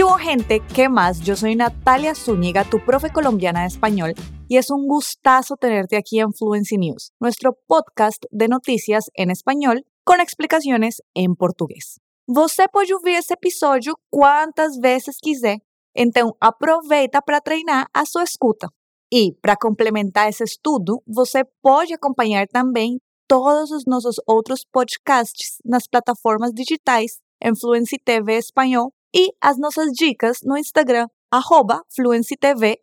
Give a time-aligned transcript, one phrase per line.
[0.00, 0.62] ¿Qué hubo gente?
[0.74, 1.20] ¿Qué más?
[1.20, 4.14] Yo soy Natalia Zúñiga, tu profe colombiana de español,
[4.48, 9.84] y es un gustazo tenerte aquí en Fluency News, nuestro podcast de noticias en español
[10.02, 12.00] con explicaciones em português.
[12.26, 15.58] Você pode ouvir esse episódio quantas vezes quiser,
[15.94, 18.68] então aproveita para treinar a sua escuta.
[19.12, 22.98] E, para complementar esse estudo, você pode acompanhar também
[23.28, 29.92] todos os nossos outros podcasts nas plataformas digitais em Fluency TV Espanhol e as nossas
[29.92, 32.80] dicas no Instagram, arroba Fluency TV.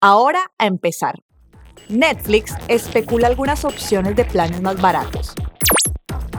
[0.00, 1.14] Ahora a empezar.
[1.88, 5.34] Netflix especula algunas opciones de planes más baratos.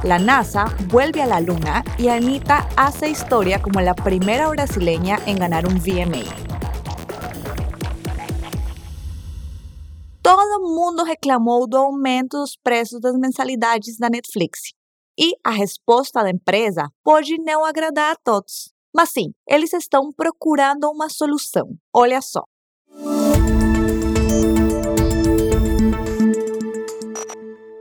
[0.03, 5.37] La NASA vuelve a la Luna y Anita hace historia como la primera brasileña en
[5.37, 6.23] ganar un VMA.
[10.21, 14.73] Todo mundo reclamou do aumento dos preços das mensalidades da Netflix.
[15.17, 18.74] E a resposta da empresa pode não agradar a todos.
[18.95, 21.67] Mas sim, eles estão procurando uma solução.
[21.93, 22.43] Olha só.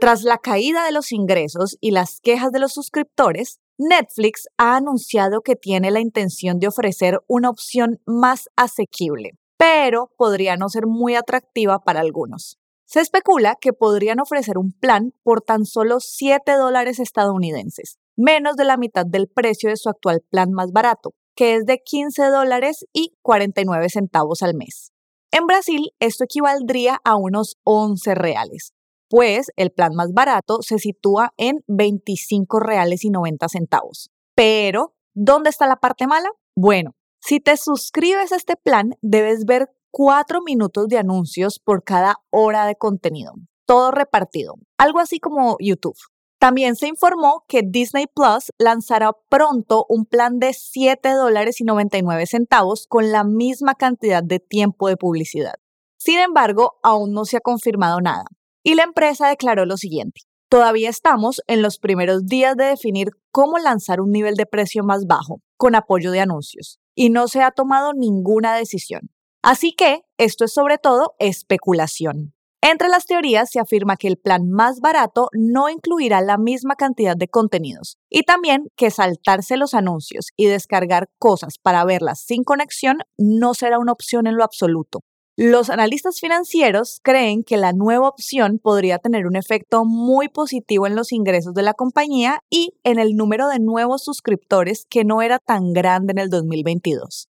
[0.01, 5.39] Tras la caída de los ingresos y las quejas de los suscriptores, Netflix ha anunciado
[5.41, 11.15] que tiene la intención de ofrecer una opción más asequible, pero podría no ser muy
[11.15, 12.57] atractiva para algunos.
[12.83, 18.65] Se especula que podrían ofrecer un plan por tan solo 7 dólares estadounidenses, menos de
[18.65, 22.85] la mitad del precio de su actual plan más barato, que es de 15 dólares
[22.93, 24.91] y 49 centavos al mes.
[25.31, 28.73] En Brasil, esto equivaldría a unos 11 reales,
[29.09, 34.11] pues el plan más barato se sitúa en 25 reales y 90 centavos.
[34.33, 36.29] Pero, ¿dónde está la parte mala?
[36.55, 42.17] Bueno, si te suscribes a este plan, debes ver 4 minutos de anuncios por cada
[42.29, 43.33] hora de contenido,
[43.65, 45.97] todo repartido, algo así como YouTube.
[46.39, 52.25] También se informó que Disney Plus lanzará pronto un plan de 7 dólares y 99
[52.27, 55.55] centavos con la misma cantidad de tiempo de publicidad.
[55.97, 58.25] Sin embargo, aún no se ha confirmado nada.
[58.63, 60.21] Y la empresa declaró lo siguiente.
[60.49, 65.07] Todavía estamos en los primeros días de definir cómo lanzar un nivel de precio más
[65.07, 69.09] bajo, con apoyo de anuncios, y no se ha tomado ninguna decisión.
[69.41, 72.34] Así que esto es sobre todo especulación.
[72.67, 77.15] Entre las teorías se afirma que el plan más barato no incluirá la misma cantidad
[77.15, 83.03] de contenidos y también que saltarse los anuncios y descargar cosas para verlas sin conexión
[83.19, 85.01] no será una opción en lo absoluto.
[85.37, 90.95] Los analistas financieros creen que la nueva opción podría tener un efecto muy positivo en
[90.95, 95.37] los ingresos de la compañía y en el número de nuevos suscriptores que no era
[95.37, 97.27] tan grande en el 2022.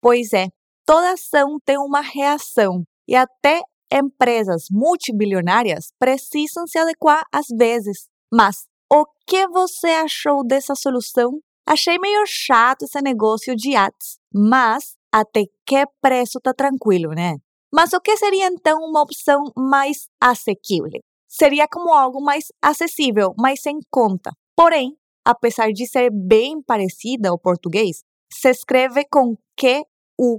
[0.00, 0.48] Pois é,
[0.86, 3.60] toda ação tem uma reação e até
[3.92, 8.08] empresas multibilionárias precisam se adequar às vezes.
[8.32, 11.38] Mas o que você achou dessa solução?
[11.66, 17.36] Achei meio chato esse negócio de ads, mas até que preço tá tranquilo, né?
[17.72, 21.00] Mas o que seria então uma opção mais assequible?
[21.28, 24.32] Seria como algo mais acessível, mais em conta.
[24.54, 29.82] Porém, apesar de ser bem parecida ao português, se escreve com que
[30.18, 30.38] o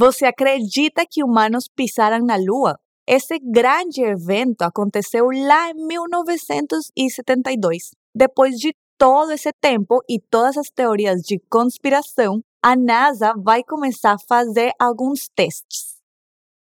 [0.00, 2.78] Você acredita que humanos pisaram na Lua?
[3.04, 7.90] Esse grande evento aconteceu lá em 1972.
[8.14, 14.12] Depois de todo esse tempo e todas as teorias de conspiração, a NASA vai começar
[14.12, 15.96] a fazer alguns testes.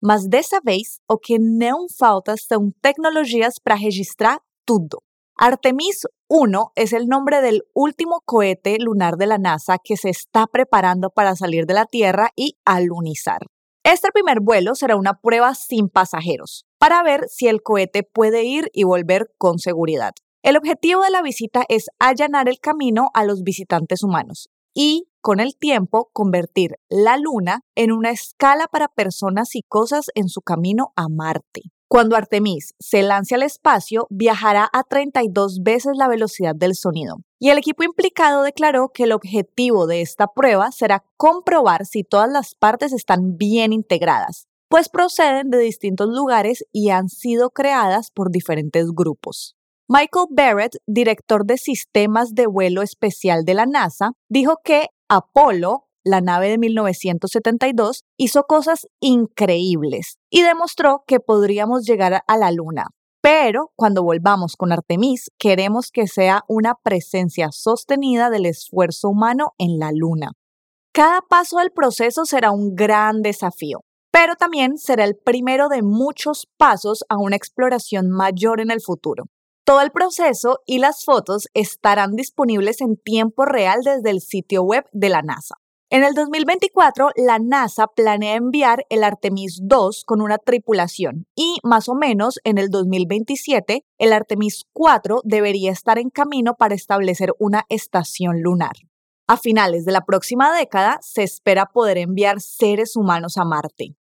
[0.01, 4.99] Mas dessa vez, o que não falta são tecnologias para registrar tudo.
[5.37, 5.97] Artemis
[6.29, 11.09] 1 es el nombre del último cohete lunar de la NASA que se está preparando
[11.09, 13.47] para salir de la Tierra y alunizar.
[13.83, 18.69] Este primer vuelo será una prueba sin pasajeros, para ver si el cohete puede ir
[18.73, 20.11] y volver con seguridad.
[20.43, 25.39] El objetivo de la visita es allanar el camino a los visitantes humanos y, con
[25.39, 30.91] el tiempo, convertir la Luna en una escala para personas y cosas en su camino
[30.97, 31.61] a Marte.
[31.89, 37.19] Cuando Artemis se lance al espacio, viajará a 32 veces la velocidad del sonido.
[37.39, 42.29] Y el equipo implicado declaró que el objetivo de esta prueba será comprobar si todas
[42.29, 48.31] las partes están bien integradas, pues proceden de distintos lugares y han sido creadas por
[48.31, 49.55] diferentes grupos.
[49.87, 56.21] Michael Barrett, director de sistemas de vuelo especial de la NASA, dijo que Apolo, la
[56.21, 62.87] nave de 1972, hizo cosas increíbles y demostró que podríamos llegar a la Luna.
[63.21, 69.79] Pero cuando volvamos con Artemis, queremos que sea una presencia sostenida del esfuerzo humano en
[69.79, 70.31] la Luna.
[70.93, 73.81] Cada paso del proceso será un gran desafío,
[74.11, 79.25] pero también será el primero de muchos pasos a una exploración mayor en el futuro.
[79.65, 84.85] Todo el proceso y las fotos estarán disponibles en tiempo real desde el sitio web
[84.93, 85.55] de la NASA.
[85.89, 91.87] En el 2024, la NASA planea enviar el Artemis 2 con una tripulación y más
[91.87, 97.63] o menos en el 2027, el Artemis 4 debería estar en camino para establecer una
[97.69, 98.73] estación lunar.
[99.27, 103.95] A finales de la próxima década, se espera poder enviar seres humanos a Marte.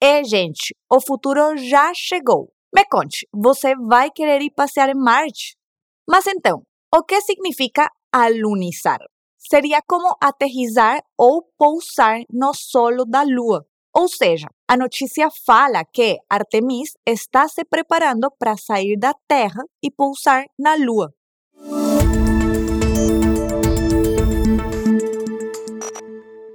[0.00, 2.52] E, gente, o futuro já chegou.
[2.74, 5.56] Me conte, você vai querer ir passear em Marte?
[6.08, 8.98] Mas então, o que significa alunizar?
[9.42, 13.64] Seria como aterrizar ou pousar no solo da Lua.
[13.96, 19.90] Ou seja, a notícia fala que Artemis está se preparando para sair da Terra e
[19.90, 21.10] pousar na Lua.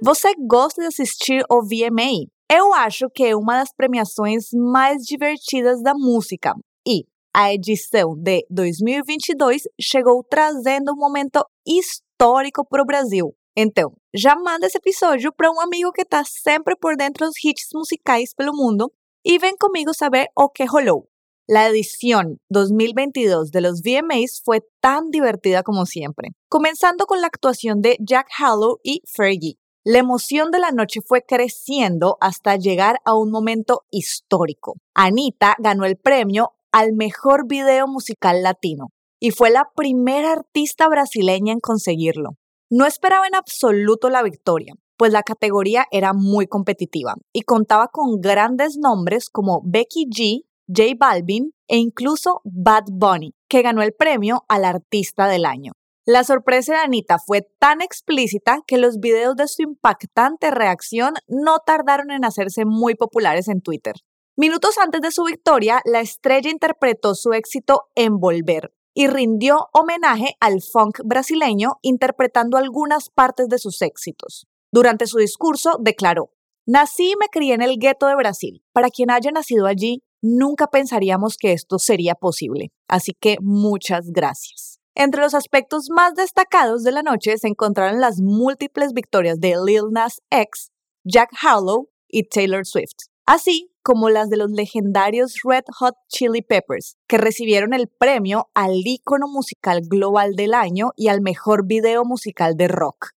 [0.00, 2.30] Você gosta de assistir o VMA?
[2.48, 6.54] Eu acho que é uma das premiações mais divertidas da música.
[6.86, 7.04] E
[7.34, 13.36] a edição de 2022 chegou trazendo um momento histórico para o Brasil.
[13.56, 17.68] Então, já manda esse episódio para um amigo que está sempre por dentro dos hits
[17.74, 18.92] musicais pelo mundo
[19.24, 21.08] e vem comigo saber o que rolou.
[21.48, 27.80] La edición 2022 de los VMAs fue tan divertida como siempre, comenzando con la actuación
[27.80, 29.58] de Jack Harlow y Fergie.
[29.84, 34.74] La emoción de la noche fue creciendo hasta llegar a un momento histórico.
[34.94, 38.88] Anita ganó el premio al mejor video musical latino
[39.26, 42.36] y fue la primera artista brasileña en conseguirlo.
[42.70, 48.20] No esperaba en absoluto la victoria, pues la categoría era muy competitiva y contaba con
[48.20, 54.44] grandes nombres como Becky G, J Balvin e incluso Bad Bunny, que ganó el premio
[54.46, 55.72] al artista del año.
[56.04, 61.58] La sorpresa de Anita fue tan explícita que los videos de su impactante reacción no
[61.66, 63.94] tardaron en hacerse muy populares en Twitter.
[64.36, 70.62] Minutos antes de su victoria, la estrella interpretó su éxito Envolver y rindió homenaje al
[70.62, 74.46] funk brasileño interpretando algunas partes de sus éxitos.
[74.72, 76.30] Durante su discurso declaró,
[76.64, 78.64] Nací y me crié en el gueto de Brasil.
[78.72, 82.72] Para quien haya nacido allí, nunca pensaríamos que esto sería posible.
[82.88, 84.80] Así que muchas gracias.
[84.94, 89.90] Entre los aspectos más destacados de la noche se encontraron las múltiples victorias de Lil
[89.90, 90.72] Nas X,
[91.04, 96.96] Jack Harlow y Taylor Swift, así como las de los legendarios Red Hot Chili Peppers,
[97.06, 102.56] que recibieron el premio al ícono musical global del año y al mejor video musical
[102.56, 103.10] de rock.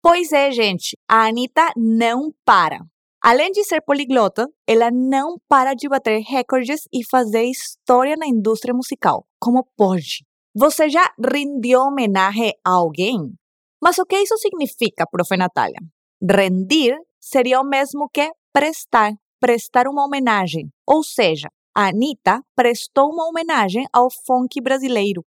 [0.00, 2.86] Pois é, gente, a Anitta não para.
[3.20, 8.72] Além de ser poliglota, ela não para de bater recordes e fazer história na indústria
[8.72, 9.26] musical.
[9.40, 10.24] Como pode?
[10.54, 13.34] Você já rindió homenaje a alguém?
[13.82, 15.80] Mas o que isso significa, profe Natália?
[16.22, 20.70] Rendir seria o mesmo que prestar, prestar uma homenagem.
[20.86, 25.22] Ou seja, a Anitta prestou uma homenagem ao funk brasileiro.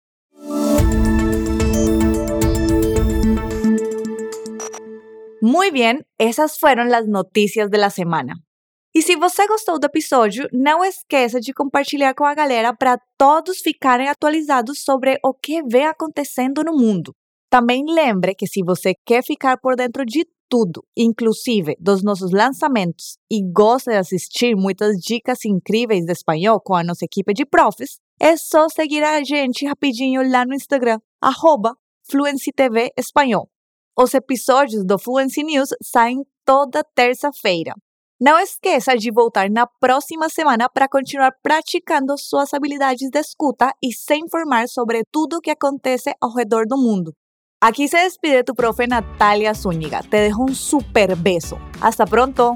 [5.42, 8.36] Muy bien, esas fueron las noticias de la semana.
[8.94, 13.60] E se você gostou do episódio, não esqueça de compartilhar com a galera para todos
[13.60, 17.14] ficarem atualizados sobre o que vem acontecendo no mundo.
[17.50, 23.18] Também lembre que se você quer ficar por dentro de tudo, inclusive dos nossos lançamentos,
[23.30, 28.00] e gosta de assistir muitas dicas incríveis de espanhol com a nossa equipe de profs,
[28.20, 31.76] é só seguir a gente rapidinho lá no Instagram, arroba
[32.10, 33.50] FluencyTV Espanhol.
[33.98, 37.74] Os episódios do Fluency News saem toda terça-feira.
[38.20, 43.94] Não esqueça de voltar na próxima semana para continuar praticando suas habilidades de escuta e
[43.94, 47.14] se informar sobre tudo o que acontece ao redor do mundo.
[47.60, 50.04] Aquí se despide tu profe Natalia Zúñiga.
[50.04, 51.58] Te dejo un super beso.
[51.82, 52.54] Hasta pronto.